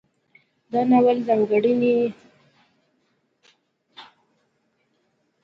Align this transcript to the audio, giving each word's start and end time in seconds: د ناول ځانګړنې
د 0.71 0.73
ناول 0.89 1.17
ځانګړنې 1.27 1.95